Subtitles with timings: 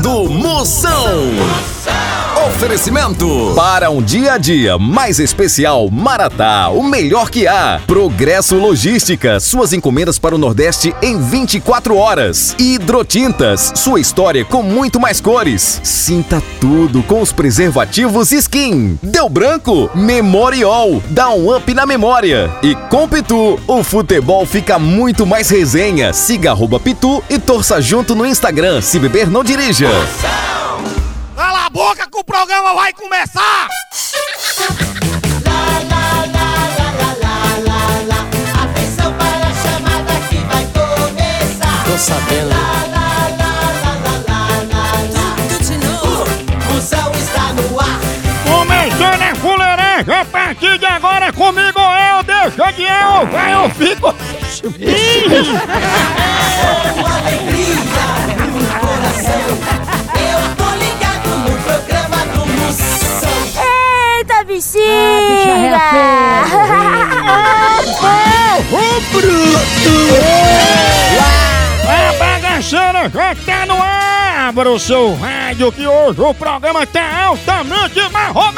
[0.00, 0.92] do Moção.
[2.46, 7.80] Oferecimento para um dia a dia mais especial Maratá, o melhor que há.
[7.86, 12.54] Progresso Logística, suas encomendas para o Nordeste em 24 horas.
[12.58, 15.80] Hidrotintas, sua história com muito mais cores.
[15.82, 18.98] Sinta tudo com os preservativos Skin.
[19.02, 19.90] Deu branco?
[19.94, 22.50] Memorial, dá um up na memória.
[22.62, 26.12] E com Pitu, o futebol fica muito mais resenha.
[26.12, 28.82] Siga arroba Pitu e torça junto no Instagram.
[28.82, 29.88] Se beber, não dirija.
[31.74, 33.68] Boca que o programa vai começar!
[38.62, 41.84] Atenção para a chamada que vai começar.
[41.84, 42.54] Tô sabendo.
[46.04, 48.00] O Moção está no ar.
[48.44, 54.14] Começando a fuleiragem, a partir de agora comigo eu, deixa de eu, vai eu fico...
[72.64, 74.48] bagaceira já tá no ar!
[74.48, 78.53] Abra o seu rádio que hoje o programa tá altamente marromeno!